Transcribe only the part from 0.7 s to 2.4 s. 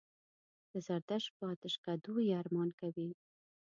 د زردشت په آتشکدو یې